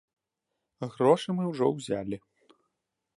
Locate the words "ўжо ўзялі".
1.51-2.17